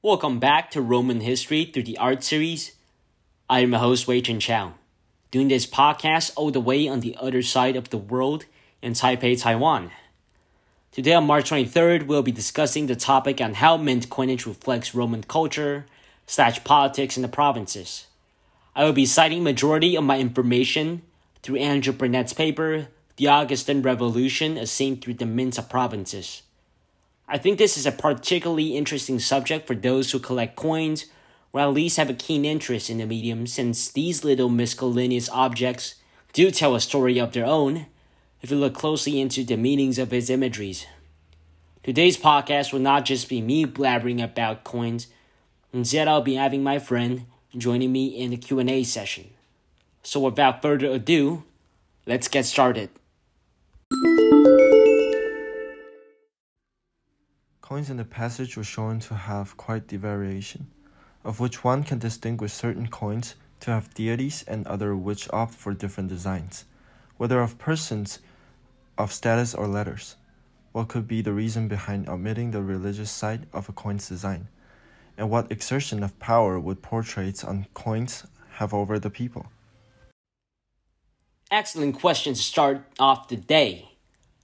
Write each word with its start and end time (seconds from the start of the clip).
Welcome 0.00 0.38
back 0.38 0.70
to 0.70 0.80
Roman 0.80 1.22
History 1.22 1.64
through 1.64 1.82
the 1.82 1.98
Art 1.98 2.22
Series. 2.22 2.76
I 3.50 3.60
am 3.60 3.72
your 3.72 3.80
host, 3.80 4.06
Wei 4.06 4.20
Chen 4.20 4.38
Chao, 4.38 4.74
doing 5.32 5.48
this 5.48 5.66
podcast 5.66 6.30
all 6.36 6.52
the 6.52 6.60
way 6.60 6.86
on 6.86 7.00
the 7.00 7.16
other 7.18 7.42
side 7.42 7.74
of 7.74 7.90
the 7.90 7.98
world 7.98 8.44
in 8.80 8.92
Taipei, 8.92 9.42
Taiwan. 9.42 9.90
Today 10.92 11.14
on 11.14 11.26
March 11.26 11.50
23rd, 11.50 12.06
we'll 12.06 12.22
be 12.22 12.30
discussing 12.30 12.86
the 12.86 12.94
topic 12.94 13.40
on 13.40 13.54
how 13.54 13.76
mint 13.76 14.08
coinage 14.08 14.46
reflects 14.46 14.94
Roman 14.94 15.24
culture 15.24 15.86
slash 16.28 16.62
politics 16.62 17.16
in 17.16 17.22
the 17.22 17.28
provinces. 17.28 18.06
I 18.76 18.84
will 18.84 18.92
be 18.92 19.04
citing 19.04 19.42
majority 19.42 19.96
of 19.96 20.04
my 20.04 20.20
information 20.20 21.02
through 21.42 21.56
Andrew 21.56 21.92
Burnett's 21.92 22.32
paper, 22.32 22.86
The 23.16 23.26
Augustan 23.26 23.82
Revolution 23.82 24.58
as 24.58 24.70
Seen 24.70 25.00
Through 25.00 25.14
the 25.14 25.26
Mints 25.26 25.58
of 25.58 25.68
Provinces. 25.68 26.42
I 27.30 27.36
think 27.36 27.58
this 27.58 27.76
is 27.76 27.84
a 27.84 27.92
particularly 27.92 28.74
interesting 28.74 29.18
subject 29.18 29.66
for 29.66 29.74
those 29.74 30.10
who 30.10 30.18
collect 30.18 30.56
coins 30.56 31.06
or 31.52 31.60
at 31.60 31.74
least 31.74 31.98
have 31.98 32.08
a 32.08 32.14
keen 32.14 32.46
interest 32.46 32.88
in 32.88 32.98
the 32.98 33.06
medium 33.06 33.46
since 33.46 33.90
these 33.90 34.24
little 34.24 34.48
miscellaneous 34.48 35.28
objects 35.28 35.96
do 36.32 36.50
tell 36.50 36.74
a 36.74 36.80
story 36.80 37.18
of 37.18 37.32
their 37.32 37.44
own 37.44 37.86
if 38.40 38.50
you 38.50 38.56
look 38.56 38.74
closely 38.74 39.20
into 39.20 39.44
the 39.44 39.56
meanings 39.56 39.98
of 39.98 40.12
its 40.12 40.30
imageries. 40.30 40.86
Today's 41.82 42.16
podcast 42.16 42.72
will 42.72 42.80
not 42.80 43.04
just 43.04 43.28
be 43.28 43.40
me 43.40 43.66
blabbering 43.66 44.22
about 44.22 44.64
coins, 44.64 45.08
instead 45.72 46.08
I'll 46.08 46.22
be 46.22 46.34
having 46.34 46.62
my 46.62 46.78
friend 46.78 47.26
joining 47.56 47.92
me 47.92 48.06
in 48.06 48.30
the 48.30 48.36
Q&A 48.36 48.84
session. 48.84 49.30
So 50.02 50.20
without 50.20 50.62
further 50.62 50.86
ado, 50.92 51.44
let's 52.06 52.28
get 52.28 52.44
started. 52.44 52.90
Coins 57.68 57.90
in 57.90 57.98
the 57.98 58.04
passage 58.06 58.56
were 58.56 58.64
shown 58.64 58.98
to 58.98 59.14
have 59.14 59.58
quite 59.58 59.88
the 59.88 59.98
variation, 59.98 60.70
of 61.22 61.38
which 61.38 61.62
one 61.62 61.84
can 61.84 61.98
distinguish 61.98 62.54
certain 62.54 62.88
coins 62.88 63.34
to 63.60 63.70
have 63.70 63.92
deities 63.92 64.42
and 64.48 64.66
other 64.66 64.96
which 64.96 65.28
opt 65.34 65.52
for 65.52 65.74
different 65.74 66.08
designs, 66.08 66.64
whether 67.18 67.42
of 67.42 67.58
persons, 67.58 68.20
of 68.96 69.12
status, 69.12 69.54
or 69.54 69.66
letters. 69.66 70.16
What 70.72 70.88
could 70.88 71.06
be 71.06 71.20
the 71.20 71.34
reason 71.34 71.68
behind 71.68 72.08
omitting 72.08 72.52
the 72.52 72.62
religious 72.62 73.10
side 73.10 73.46
of 73.52 73.68
a 73.68 73.72
coin's 73.72 74.08
design? 74.08 74.48
And 75.18 75.28
what 75.28 75.52
exertion 75.52 76.02
of 76.02 76.18
power 76.18 76.58
would 76.58 76.80
portraits 76.80 77.44
on 77.44 77.66
coins 77.74 78.26
have 78.52 78.72
over 78.72 78.98
the 78.98 79.10
people? 79.10 79.44
Excellent 81.50 82.00
question 82.00 82.32
to 82.32 82.40
start 82.40 82.80
off 82.98 83.28
the 83.28 83.36
day. 83.36 83.87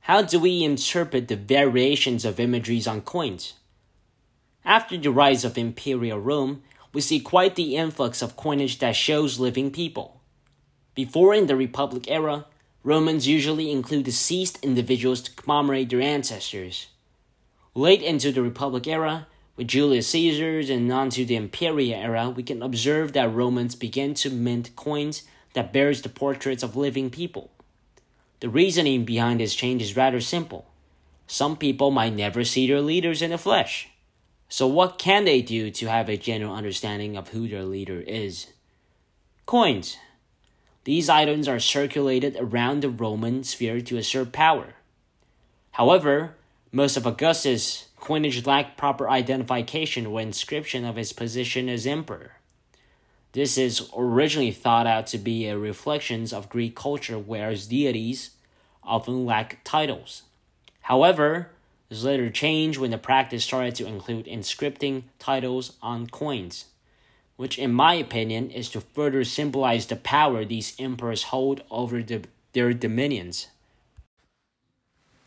How 0.05 0.21
do 0.21 0.39
we 0.39 0.63
interpret 0.63 1.29
the 1.29 1.37
variations 1.37 2.27
of 2.27 2.39
imageries 2.39 2.87
on 2.87 3.01
coins? 3.01 3.55
After 4.63 4.99
the 4.99 5.11
rise 5.11 5.47
of 5.47 5.57
Imperial 5.57 6.21
Rome, 6.21 6.63
we 6.93 7.01
see 7.01 7.21
quite 7.21 7.55
the 7.55 7.77
influx 7.77 8.21
of 8.21 8.37
coinage 8.37 8.81
that 8.81 8.97
shows 8.97 9.41
living 9.41 9.71
people. 9.71 10.21
Before 10.95 11.33
in 11.33 11.47
the 11.47 11.57
Republic 11.57 12.05
era, 12.07 12.45
Romans 12.83 13.27
usually 13.27 13.71
include 13.71 14.05
deceased 14.05 14.63
individuals 14.63 15.23
to 15.23 15.33
commemorate 15.33 15.89
their 15.89 16.03
ancestors. 16.03 16.89
Late 17.75 18.03
into 18.03 18.31
the 18.31 18.43
Republic 18.43 18.87
era, 18.87 19.27
with 19.57 19.69
Julius 19.69 20.09
Caesars 20.09 20.69
and 20.69 20.93
on 20.93 21.09
to 21.17 21.25
the 21.25 21.37
Imperial 21.37 21.99
era, 21.99 22.29
we 22.29 22.43
can 22.43 22.63
observe 22.63 23.15
that 23.15 23.33
Romans 23.33 23.75
began 23.75 24.13
to 24.13 24.29
mint 24.29 24.77
coins 24.77 25.23
that 25.55 25.73
bears 25.73 26.03
the 26.03 26.11
portraits 26.11 26.63
of 26.63 26.77
living 26.77 27.09
people. 27.09 27.54
The 28.45 28.51
reasoning 28.51 29.07
behind 29.07 29.41
this 29.41 29.55
change 29.55 29.81
is 29.81 29.97
rather 29.97 30.21
simple. 30.21 30.67
Some 31.27 31.57
people 31.57 31.91
might 31.91 32.13
never 32.13 32.45
see 32.45 32.67
their 32.67 32.83
leaders 32.83 33.23
in 33.23 33.31
the 33.31 33.39
flesh. 33.39 33.89
So, 34.51 34.67
what 34.67 34.99
can 34.99 35.25
they 35.25 35.41
do 35.41 35.71
to 35.71 35.87
have 35.87 36.11
a 36.11 36.19
general 36.19 36.55
understanding 36.55 37.17
of 37.17 37.31
who 37.31 37.49
their 37.49 37.65
leader 37.65 38.01
is? 38.07 38.49
Coins. 39.47 39.97
These 40.85 41.09
items 41.09 41.49
are 41.49 41.59
circulated 41.59 42.37
around 42.39 42.83
the 42.83 42.91
Roman 42.91 43.45
sphere 43.45 43.81
to 43.81 43.97
assert 43.97 44.33
power. 44.33 44.75
However, 45.71 46.35
most 46.71 46.99
of 46.99 47.07
Augustus' 47.07 47.89
coinage 47.99 48.45
lacked 48.45 48.77
proper 48.77 49.09
identification 49.09 50.05
or 50.05 50.21
inscription 50.21 50.85
of 50.85 50.97
his 50.97 51.15
position 51.15 51.71
as 51.71 51.87
emperor. 51.87 52.33
This 53.33 53.57
is 53.57 53.89
originally 53.97 54.53
thought 54.53 54.87
out 54.87 55.07
to 55.09 55.19
be 55.19 55.47
a 55.47 55.57
reflection 55.57 56.29
of 56.35 56.51
Greek 56.51 56.77
culture, 56.77 57.19
whereas 57.19 57.67
deities 57.67 58.34
often 58.87 59.25
lack 59.25 59.59
titles. 59.65 60.23
However, 60.83 61.51
this 61.89 62.03
later 62.03 62.31
changed 62.31 62.79
when 62.79 62.91
the 62.91 62.99
practice 62.99 63.45
started 63.45 63.75
to 63.77 63.87
include 63.87 64.27
inscripting 64.27 65.05
titles 65.19 65.75
on 65.83 66.07
coins, 66.07 66.67
which, 67.37 67.59
in 67.59 67.73
my 67.73 67.95
opinion, 67.95 68.51
is 68.51 68.69
to 68.71 68.81
further 68.81 69.25
symbolize 69.25 69.87
the 69.87 69.97
power 69.97 70.45
these 70.45 70.75
emperors 70.79 71.25
hold 71.25 71.63
over 71.71 72.03
the, 72.03 72.25
their 72.53 72.73
dominions. 72.75 73.49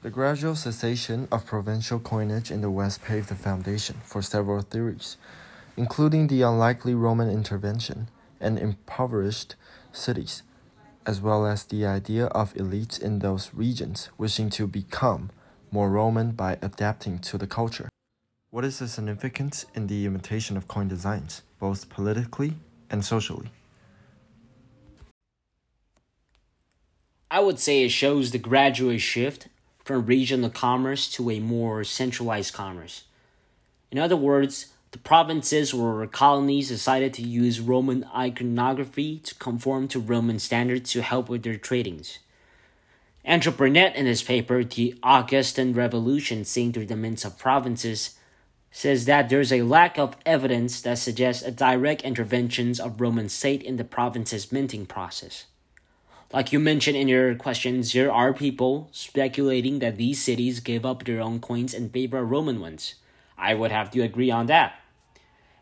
The 0.03 0.09
gradual 0.12 0.56
cessation 0.56 1.28
of 1.31 1.46
provincial 1.46 2.00
coinage 2.00 2.51
in 2.51 2.62
the 2.62 2.69
West 2.69 3.03
paved 3.03 3.29
the 3.29 3.35
foundation 3.35 3.97
for 4.06 4.22
several 4.22 4.62
theories 4.62 5.17
including 5.78 6.28
the 6.28 6.41
unlikely 6.41 6.96
Roman 6.96 7.29
intervention 7.29 8.09
and 8.41 8.57
impoverished 8.57 9.56
cities, 9.94 10.41
as 11.07 11.22
well 11.22 11.47
as 11.47 11.63
the 11.63 11.85
idea 11.85 12.25
of 12.28 12.53
elites 12.56 13.01
in 13.01 13.19
those 13.19 13.53
regions 13.53 14.09
wishing 14.18 14.50
to 14.50 14.68
become 14.68 15.31
more 15.72 15.90
Roman 15.90 16.31
by 16.31 16.57
adapting 16.62 17.18
to 17.19 17.38
the 17.38 17.47
culture. 17.47 17.88
What 18.51 18.66
is 18.66 18.79
the 18.79 18.90
significance 18.90 19.66
in 19.73 19.88
the 19.88 20.06
imitation 20.06 20.57
of 20.57 20.67
coin 20.67 20.90
designs, 20.90 21.44
both 21.59 21.90
politically 21.90 22.56
and 22.90 23.06
socially? 23.06 23.50
I 27.31 27.40
would 27.40 27.59
say 27.59 27.84
it 27.84 27.91
shows 27.91 28.31
the 28.31 28.38
gradual 28.38 28.97
shift 28.97 29.47
from 29.85 30.06
regional 30.06 30.50
commerce 30.50 31.09
to 31.12 31.31
a 31.31 31.40
more 31.40 31.85
centralized 31.85 32.53
commerce. 32.53 33.06
In 33.91 33.97
other 33.97 34.17
words, 34.17 34.67
the 34.97 35.03
provinces 35.03 35.74
or 35.74 36.08
colonies 36.08 36.69
decided 36.69 37.13
to 37.13 37.22
use 37.22 37.59
Roman 37.59 38.03
iconography 38.16 39.19
to 39.19 39.35
conform 39.35 39.88
to 39.90 40.00
Roman 40.00 40.40
standards 40.40 40.91
to 40.94 41.03
help 41.03 41.30
with 41.30 41.44
their 41.44 41.59
tradings. 41.59 42.18
Andrew 43.24 43.52
Burnett, 43.52 43.96
in 43.96 44.08
his 44.08 44.24
paper, 44.24 44.63
The 44.63 44.96
Augustan 45.03 45.74
Revolution 45.74 46.44
Seen 46.46 46.74
Through 46.74 46.88
the 46.88 46.96
Mints 46.96 47.25
of 47.25 47.38
Provinces, 47.38 48.18
says 48.72 49.06
that 49.06 49.30
there's 49.30 49.53
a 49.53 49.62
lack 49.62 50.00
of 50.00 50.18
evidence 50.25 50.81
that 50.81 50.97
suggests 50.97 51.44
a 51.44 51.52
direct 51.52 52.02
intervention 52.02 52.74
of 52.81 53.00
Roman 53.00 53.29
state 53.29 53.62
in 53.62 53.78
the 53.78 53.84
province's 53.84 54.52
minting 54.52 54.88
process. 54.88 55.46
Like 56.34 56.52
you 56.52 56.59
mentioned 56.59 56.97
in 56.97 57.08
your 57.08 57.35
questions, 57.35 57.94
there 57.94 58.12
are 58.12 58.34
people 58.34 58.90
speculating 58.91 59.78
that 59.78 59.97
these 59.97 60.24
cities 60.24 60.59
gave 60.59 60.88
up 60.88 61.03
their 61.03 61.22
own 61.22 61.40
coins 61.40 61.75
in 61.75 61.91
favor 61.91 62.18
of 62.18 62.31
Roman 62.31 62.59
ones. 62.59 62.96
I 63.38 63.53
would 63.53 63.72
have 63.72 63.91
to 63.91 64.02
agree 64.02 64.31
on 64.31 64.47
that. 64.47 64.74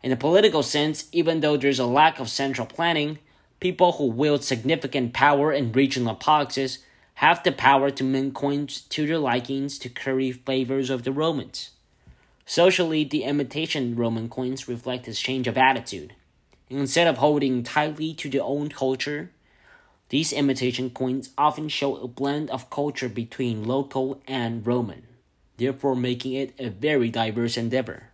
In 0.02 0.12
a 0.12 0.16
political 0.16 0.62
sense, 0.62 1.08
even 1.12 1.40
though 1.40 1.56
there's 1.56 1.78
a 1.78 1.86
lack 1.86 2.20
of 2.20 2.28
central 2.28 2.66
planning, 2.66 3.18
people 3.60 3.92
who 3.92 4.06
wield 4.06 4.44
significant 4.44 5.12
power 5.12 5.52
in 5.52 5.72
regional 5.72 6.14
politics 6.14 6.78
have 7.14 7.42
the 7.42 7.52
power 7.52 7.90
to 7.90 8.04
mint 8.04 8.34
coins 8.34 8.82
to 8.82 9.06
their 9.06 9.18
likings 9.18 9.78
to 9.78 9.88
curry 9.88 10.32
favors 10.32 10.90
of 10.90 11.02
the 11.02 11.12
Romans. 11.12 11.70
Socially, 12.44 13.04
the 13.04 13.24
imitation 13.24 13.96
Roman 13.96 14.28
coins 14.28 14.68
reflect 14.68 15.06
this 15.06 15.18
change 15.18 15.48
of 15.48 15.58
attitude. 15.58 16.14
Instead 16.68 17.06
of 17.06 17.18
holding 17.18 17.62
tightly 17.62 18.12
to 18.14 18.28
their 18.28 18.42
own 18.42 18.68
culture, 18.68 19.30
these 20.10 20.32
imitation 20.32 20.90
coins 20.90 21.30
often 21.36 21.68
show 21.68 21.96
a 21.96 22.06
blend 22.06 22.50
of 22.50 22.70
culture 22.70 23.08
between 23.08 23.64
local 23.64 24.20
and 24.28 24.66
Roman 24.66 25.06
therefore 25.56 25.96
making 25.96 26.34
it 26.34 26.54
a 26.58 26.68
very 26.68 27.10
diverse 27.10 27.56
endeavor. 27.56 28.10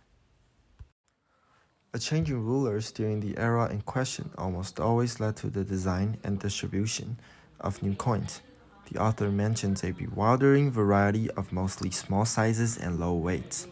A 1.95 1.99
change 1.99 2.31
in 2.31 2.43
rulers 2.43 2.91
during 2.91 3.19
the 3.19 3.37
era 3.37 3.69
in 3.69 3.81
question 3.81 4.31
almost 4.35 4.79
always 4.79 5.19
led 5.19 5.35
to 5.35 5.49
the 5.51 5.63
design 5.63 6.17
and 6.23 6.39
distribution 6.39 7.19
of 7.59 7.83
new 7.83 7.93
coins. 7.93 8.41
The 8.91 8.99
author 8.99 9.29
mentions 9.29 9.83
a 9.83 9.91
bewildering 9.91 10.71
variety 10.71 11.29
of 11.31 11.51
mostly 11.51 11.91
small 11.91 12.25
sizes 12.25 12.77
and 12.77 12.99
low 12.99 13.13
weights, 13.13 13.67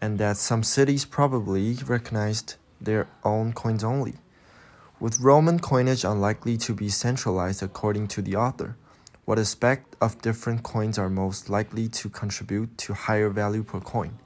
and 0.00 0.18
that 0.18 0.38
some 0.38 0.62
cities 0.62 1.04
probably 1.04 1.74
recognized 1.86 2.54
their 2.80 3.06
own 3.22 3.52
coins 3.52 3.84
only, 3.84 4.14
with 4.98 5.20
Roman 5.20 5.58
coinage 5.58 6.04
unlikely 6.04 6.56
to 6.56 6.72
be 6.72 6.88
centralized 6.88 7.62
according 7.62 8.08
to 8.08 8.22
the 8.22 8.36
author. 8.36 8.74
What 9.26 9.38
aspect 9.38 9.96
of 10.00 10.22
different 10.22 10.62
coins 10.62 10.96
are 10.96 11.10
most 11.10 11.50
likely 11.50 11.90
to 11.90 12.08
contribute 12.08 12.78
to 12.78 12.94
higher 12.94 13.28
value 13.28 13.64
per 13.64 13.80
coin? 13.80 14.18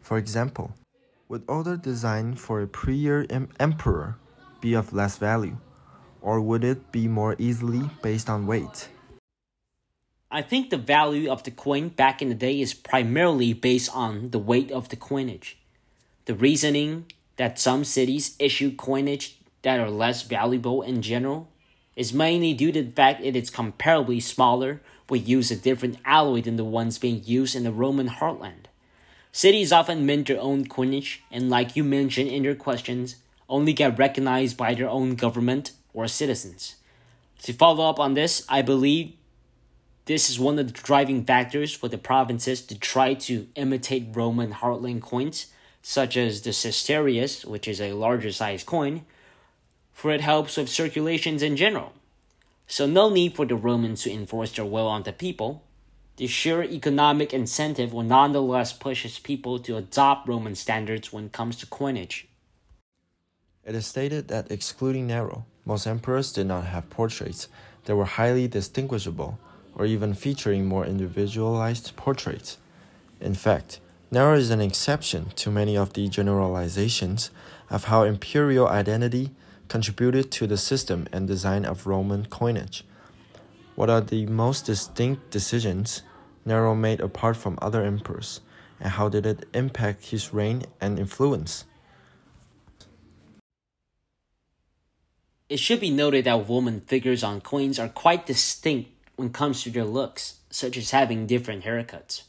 For 0.00 0.16
example, 0.16 0.72
would 1.28 1.42
older 1.48 1.76
design 1.76 2.34
for 2.34 2.60
a 2.60 2.66
prior 2.66 3.26
emperor 3.58 4.16
be 4.60 4.74
of 4.74 4.92
less 4.92 5.18
value, 5.18 5.56
or 6.20 6.40
would 6.40 6.64
it 6.64 6.92
be 6.92 7.08
more 7.08 7.34
easily 7.38 7.90
based 8.02 8.30
on 8.30 8.46
weight? 8.46 8.88
I 10.30 10.42
think 10.42 10.70
the 10.70 10.76
value 10.76 11.30
of 11.30 11.42
the 11.42 11.50
coin 11.50 11.88
back 11.88 12.20
in 12.20 12.28
the 12.28 12.34
day 12.34 12.60
is 12.60 12.74
primarily 12.74 13.52
based 13.52 13.90
on 13.94 14.30
the 14.30 14.38
weight 14.38 14.70
of 14.70 14.88
the 14.88 14.96
coinage. 14.96 15.58
The 16.26 16.34
reasoning 16.34 17.06
that 17.36 17.58
some 17.58 17.84
cities 17.84 18.36
issue 18.38 18.74
coinage 18.74 19.38
that 19.62 19.80
are 19.80 19.90
less 19.90 20.22
valuable 20.22 20.82
in 20.82 21.02
general 21.02 21.48
is 21.94 22.12
mainly 22.12 22.54
due 22.54 22.72
to 22.72 22.82
the 22.82 22.90
fact 22.90 23.24
it 23.24 23.36
is 23.36 23.50
comparably 23.50 24.22
smaller 24.22 24.80
but 25.06 25.26
use 25.26 25.50
a 25.50 25.56
different 25.56 25.98
alloy 26.04 26.42
than 26.42 26.56
the 26.56 26.64
ones 26.64 26.98
being 26.98 27.22
used 27.24 27.54
in 27.54 27.64
the 27.64 27.72
Roman 27.72 28.08
heartland. 28.08 28.66
Cities 29.36 29.70
often 29.70 30.06
mint 30.06 30.28
their 30.28 30.40
own 30.40 30.64
coinage 30.64 31.22
and, 31.30 31.50
like 31.50 31.76
you 31.76 31.84
mentioned 31.84 32.30
in 32.30 32.42
your 32.42 32.54
questions, 32.54 33.16
only 33.50 33.74
get 33.74 33.98
recognized 33.98 34.56
by 34.56 34.72
their 34.72 34.88
own 34.88 35.14
government 35.14 35.72
or 35.92 36.08
citizens. 36.08 36.76
To 37.42 37.52
follow 37.52 37.86
up 37.86 38.00
on 38.00 38.14
this, 38.14 38.46
I 38.48 38.62
believe 38.62 39.12
this 40.06 40.30
is 40.30 40.40
one 40.40 40.58
of 40.58 40.68
the 40.68 40.72
driving 40.72 41.22
factors 41.22 41.74
for 41.74 41.86
the 41.86 41.98
provinces 41.98 42.62
to 42.62 42.78
try 42.78 43.12
to 43.28 43.46
imitate 43.56 44.16
Roman 44.16 44.54
heartland 44.54 45.02
coins, 45.02 45.48
such 45.82 46.16
as 46.16 46.40
the 46.40 46.54
sestertius, 46.54 47.44
which 47.44 47.68
is 47.68 47.78
a 47.78 47.92
larger 47.92 48.32
size 48.32 48.64
coin, 48.64 49.04
for 49.92 50.12
it 50.12 50.22
helps 50.22 50.56
with 50.56 50.70
circulations 50.70 51.42
in 51.42 51.56
general. 51.58 51.92
So 52.66 52.86
no 52.86 53.10
need 53.10 53.36
for 53.36 53.44
the 53.44 53.54
Romans 53.54 54.04
to 54.04 54.10
enforce 54.10 54.52
their 54.52 54.64
will 54.64 54.86
on 54.86 55.02
the 55.02 55.12
people. 55.12 55.62
The 56.16 56.26
sheer 56.26 56.62
economic 56.62 57.34
incentive 57.34 57.92
will 57.92 58.02
nonetheless 58.02 58.72
pushes 58.72 59.18
people 59.18 59.58
to 59.58 59.76
adopt 59.76 60.28
Roman 60.28 60.54
standards 60.54 61.12
when 61.12 61.26
it 61.26 61.32
comes 61.32 61.56
to 61.56 61.66
coinage. 61.66 62.26
It 63.64 63.74
is 63.74 63.86
stated 63.86 64.28
that 64.28 64.50
excluding 64.50 65.06
Nero, 65.08 65.44
most 65.66 65.86
emperors 65.86 66.32
did 66.32 66.46
not 66.46 66.64
have 66.64 66.88
portraits 66.88 67.48
that 67.84 67.96
were 67.96 68.06
highly 68.06 68.48
distinguishable 68.48 69.38
or 69.74 69.84
even 69.84 70.14
featuring 70.14 70.64
more 70.64 70.86
individualized 70.86 71.94
portraits. 71.96 72.56
In 73.20 73.34
fact, 73.34 73.80
Nero 74.10 74.34
is 74.36 74.50
an 74.50 74.60
exception 74.60 75.30
to 75.36 75.50
many 75.50 75.76
of 75.76 75.92
the 75.92 76.08
generalizations 76.08 77.30
of 77.68 77.84
how 77.84 78.04
imperial 78.04 78.68
identity 78.68 79.32
contributed 79.68 80.30
to 80.30 80.46
the 80.46 80.56
system 80.56 81.06
and 81.12 81.26
design 81.26 81.66
of 81.66 81.86
Roman 81.86 82.24
coinage. 82.26 82.84
What 83.76 83.90
are 83.90 84.00
the 84.00 84.24
most 84.24 84.64
distinct 84.64 85.30
decisions 85.30 86.00
Nero 86.46 86.74
made 86.74 87.00
apart 87.00 87.36
from 87.36 87.58
other 87.60 87.84
emperors, 87.84 88.40
and 88.80 88.92
how 88.92 89.10
did 89.10 89.26
it 89.26 89.46
impact 89.52 90.06
his 90.06 90.32
reign 90.32 90.64
and 90.80 90.98
influence? 90.98 91.66
It 95.50 95.58
should 95.58 95.78
be 95.78 95.90
noted 95.90 96.24
that 96.24 96.48
woman 96.48 96.80
figures 96.80 97.22
on 97.22 97.42
coins 97.42 97.78
are 97.78 97.90
quite 97.90 98.26
distinct 98.26 98.90
when 99.16 99.28
it 99.28 99.34
comes 99.34 99.62
to 99.62 99.70
their 99.70 99.84
looks, 99.84 100.36
such 100.48 100.78
as 100.78 100.92
having 100.92 101.26
different 101.26 101.64
haircuts. 101.64 102.22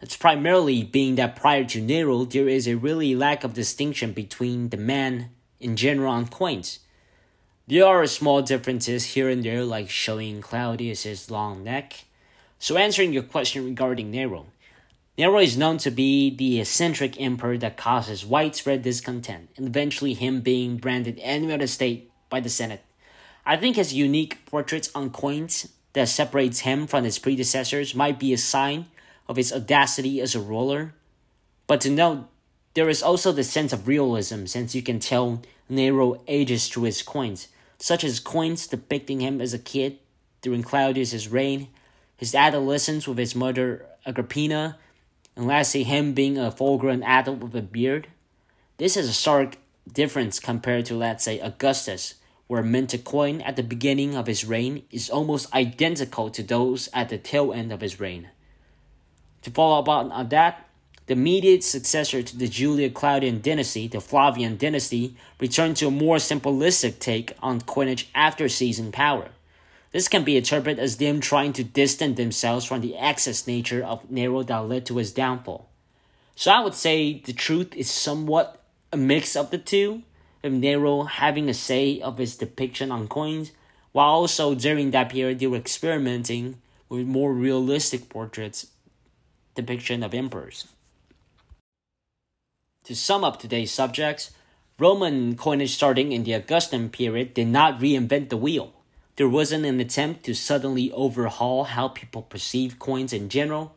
It's 0.00 0.16
primarily 0.16 0.84
being 0.84 1.16
that 1.16 1.34
prior 1.34 1.64
to 1.64 1.80
Nero, 1.80 2.24
there 2.24 2.48
is 2.48 2.68
a 2.68 2.76
really 2.76 3.16
lack 3.16 3.42
of 3.42 3.54
distinction 3.54 4.12
between 4.12 4.68
the 4.68 4.76
man 4.76 5.30
in 5.58 5.74
general 5.74 6.12
on 6.12 6.28
coins. 6.28 6.78
There 7.68 7.84
are 7.84 8.06
small 8.06 8.42
differences 8.42 9.14
here 9.14 9.28
and 9.28 9.42
there, 9.42 9.64
like 9.64 9.90
showing 9.90 10.40
Claudius's 10.40 11.32
long 11.32 11.64
neck. 11.64 12.04
So, 12.60 12.76
answering 12.76 13.12
your 13.12 13.24
question 13.24 13.64
regarding 13.64 14.08
Nero, 14.08 14.46
Nero 15.18 15.40
is 15.40 15.58
known 15.58 15.78
to 15.78 15.90
be 15.90 16.30
the 16.30 16.60
eccentric 16.60 17.20
emperor 17.20 17.58
that 17.58 17.76
causes 17.76 18.24
widespread 18.24 18.82
discontent, 18.82 19.50
and 19.56 19.66
eventually 19.66 20.14
him 20.14 20.42
being 20.42 20.76
branded 20.76 21.18
enemy 21.20 21.54
of 21.54 21.58
the 21.58 21.66
state 21.66 22.08
by 22.30 22.38
the 22.38 22.48
Senate. 22.48 22.84
I 23.44 23.56
think 23.56 23.74
his 23.74 23.92
unique 23.92 24.46
portraits 24.46 24.88
on 24.94 25.10
coins 25.10 25.68
that 25.94 26.08
separates 26.08 26.60
him 26.60 26.86
from 26.86 27.02
his 27.02 27.18
predecessors 27.18 27.96
might 27.96 28.20
be 28.20 28.32
a 28.32 28.38
sign 28.38 28.86
of 29.26 29.34
his 29.34 29.52
audacity 29.52 30.20
as 30.20 30.36
a 30.36 30.40
ruler. 30.40 30.94
But 31.66 31.80
to 31.80 31.90
note, 31.90 32.28
there 32.74 32.88
is 32.88 33.02
also 33.02 33.32
the 33.32 33.42
sense 33.42 33.72
of 33.72 33.88
realism 33.88 34.46
since 34.46 34.72
you 34.72 34.82
can 34.82 35.00
tell 35.00 35.42
Nero 35.68 36.22
ages 36.28 36.68
through 36.68 36.84
his 36.84 37.02
coins, 37.02 37.48
such 37.78 38.04
as 38.04 38.20
coins 38.20 38.66
depicting 38.66 39.20
him 39.20 39.40
as 39.40 39.54
a 39.54 39.58
kid 39.58 39.98
during 40.42 40.62
Claudius's 40.62 41.28
reign, 41.28 41.68
his 42.16 42.34
adolescence 42.34 43.06
with 43.06 43.18
his 43.18 43.34
mother 43.34 43.86
Agrippina, 44.06 44.78
and 45.34 45.46
lastly 45.46 45.82
him 45.82 46.14
being 46.14 46.38
a 46.38 46.50
full-grown 46.50 47.02
adult 47.02 47.40
with 47.40 47.54
a 47.54 47.62
beard. 47.62 48.08
This 48.78 48.96
is 48.96 49.08
a 49.08 49.12
stark 49.12 49.56
difference 49.92 50.40
compared 50.40 50.86
to 50.86 50.94
let's 50.94 51.24
say 51.24 51.38
Augustus, 51.40 52.14
where 52.46 52.62
minted 52.62 53.04
coin 53.04 53.40
at 53.40 53.56
the 53.56 53.62
beginning 53.62 54.14
of 54.14 54.26
his 54.26 54.44
reign 54.44 54.84
is 54.90 55.10
almost 55.10 55.52
identical 55.54 56.30
to 56.30 56.42
those 56.42 56.88
at 56.92 57.08
the 57.08 57.18
tail 57.18 57.52
end 57.52 57.72
of 57.72 57.80
his 57.80 58.00
reign. 58.00 58.30
To 59.42 59.50
follow 59.50 59.80
up 59.80 59.88
on 59.88 60.28
that, 60.28 60.65
the 61.06 61.12
immediate 61.12 61.62
successor 61.62 62.22
to 62.22 62.36
the 62.36 62.48
Julio-Claudian 62.48 63.40
dynasty, 63.40 63.86
the 63.86 64.00
Flavian 64.00 64.56
dynasty, 64.56 65.16
returned 65.40 65.76
to 65.76 65.86
a 65.86 65.90
more 65.90 66.16
simplistic 66.16 66.98
take 66.98 67.32
on 67.40 67.60
coinage 67.60 68.08
after 68.14 68.48
seizing 68.48 68.90
power. 68.90 69.28
This 69.92 70.08
can 70.08 70.24
be 70.24 70.36
interpreted 70.36 70.78
as 70.78 70.96
them 70.96 71.20
trying 71.20 71.52
to 71.54 71.64
distance 71.64 72.16
themselves 72.16 72.64
from 72.64 72.80
the 72.80 72.96
excess 72.96 73.46
nature 73.46 73.84
of 73.84 74.10
Nero 74.10 74.42
that 74.42 74.58
led 74.58 74.84
to 74.86 74.96
his 74.96 75.12
downfall. 75.12 75.68
So 76.34 76.50
I 76.50 76.60
would 76.60 76.74
say 76.74 77.20
the 77.20 77.32
truth 77.32 77.74
is 77.74 77.88
somewhat 77.88 78.60
a 78.92 78.96
mix 78.96 79.36
of 79.36 79.50
the 79.50 79.58
two, 79.58 80.02
with 80.42 80.52
Nero 80.52 81.04
having 81.04 81.48
a 81.48 81.54
say 81.54 82.00
of 82.00 82.18
his 82.18 82.36
depiction 82.36 82.90
on 82.90 83.08
coins, 83.08 83.52
while 83.92 84.08
also 84.08 84.54
during 84.54 84.90
that 84.90 85.08
period 85.08 85.38
they 85.38 85.46
were 85.46 85.56
experimenting 85.56 86.60
with 86.88 87.06
more 87.06 87.32
realistic 87.32 88.08
portraits 88.08 88.66
depiction 89.54 90.02
of 90.02 90.12
emperors. 90.12 90.68
To 92.86 92.94
sum 92.94 93.24
up 93.24 93.40
today's 93.40 93.72
subjects, 93.72 94.30
Roman 94.78 95.36
coinage 95.36 95.74
starting 95.74 96.12
in 96.12 96.22
the 96.22 96.34
Augustan 96.34 96.88
period 96.88 97.34
did 97.34 97.48
not 97.48 97.80
reinvent 97.80 98.28
the 98.28 98.36
wheel. 98.36 98.74
There 99.16 99.28
wasn't 99.28 99.64
an 99.64 99.80
attempt 99.80 100.22
to 100.26 100.34
suddenly 100.34 100.92
overhaul 100.92 101.64
how 101.64 101.88
people 101.88 102.22
perceive 102.22 102.78
coins 102.78 103.12
in 103.12 103.28
general. 103.28 103.74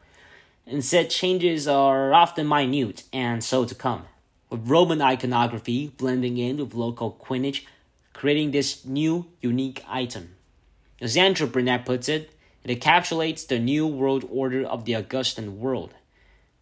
Instead, 0.68 1.10
changes 1.10 1.68
are 1.68 2.14
often 2.14 2.48
minute 2.48 3.02
and 3.12 3.44
so 3.44 3.66
to 3.66 3.74
come 3.74 4.04
with 4.52 4.70
Roman 4.70 5.02
iconography 5.02 5.88
blending 5.98 6.38
in 6.38 6.58
with 6.58 6.76
local 6.76 7.14
coinage, 7.14 7.66
creating 8.14 8.52
this 8.52 8.86
new, 8.86 9.26
unique 9.42 9.84
item. 9.88 10.36
As 11.02 11.18
Andrew 11.18 11.48
Burnett 11.48 11.84
puts 11.84 12.10
it, 12.10 12.30
it 12.64 12.80
encapsulates 12.80 13.48
the 13.48 13.58
new 13.58 13.88
world 13.88 14.24
order 14.30 14.64
of 14.64 14.86
the 14.86 14.94
Augustan 14.94 15.60
world. 15.60 15.96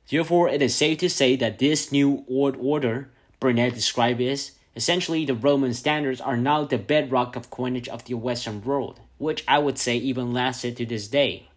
Therefore, 0.09 0.47
it 0.47 0.61
is 0.61 0.73
safe 0.73 0.99
to 0.99 1.09
say 1.09 1.35
that 1.35 1.59
this 1.59 1.91
new 1.91 2.23
world 2.27 2.55
order, 2.59 3.09
Burnett 3.39 3.73
described 3.73 4.21
as 4.21 4.51
essentially 4.75 5.25
the 5.25 5.33
Roman 5.33 5.73
standards 5.73 6.21
are 6.21 6.37
now 6.37 6.63
the 6.63 6.77
bedrock 6.77 7.35
of 7.35 7.49
coinage 7.49 7.89
of 7.89 8.05
the 8.05 8.13
Western 8.13 8.63
world, 8.63 9.01
which 9.17 9.43
I 9.47 9.59
would 9.59 9.77
say 9.77 9.97
even 9.97 10.31
lasted 10.31 10.77
to 10.77 10.85
this 10.85 11.07
day. 11.07 11.49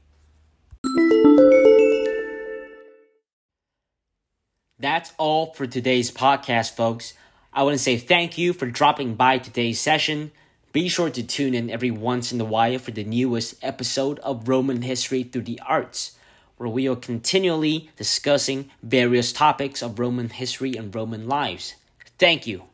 That's 4.81 5.13
all 5.19 5.53
for 5.53 5.67
today's 5.67 6.11
podcast, 6.11 6.75
folks. 6.75 7.13
I 7.53 7.63
want 7.63 7.75
to 7.75 7.79
say 7.79 7.99
thank 7.99 8.39
you 8.39 8.53
for 8.53 8.67
dropping 8.67 9.15
by 9.15 9.39
today's 9.39 9.79
session. 9.79 10.33
Be 10.73 10.89
sure 10.89 11.11
to 11.11 11.23
tune 11.23 11.55
in 11.55 11.69
every 11.69 11.91
once 11.91 12.33
in 12.33 12.41
a 12.41 12.45
while 12.45 12.79
for 12.79 12.91
the 12.91 13.05
newest 13.05 13.63
episode 13.63 14.19
of 14.21 14.49
Roman 14.49 14.83
History 14.83 15.23
Through 15.23 15.43
the 15.43 15.61
Arts, 15.67 16.17
where 16.61 16.69
we 16.69 16.87
are 16.87 16.95
continually 16.95 17.89
discussing 17.97 18.71
various 18.83 19.33
topics 19.33 19.83
of 19.83 19.99
Roman 19.99 20.29
history 20.29 20.77
and 20.77 20.95
Roman 20.95 21.27
lives. 21.27 21.75
Thank 22.19 22.47
you. 22.47 22.70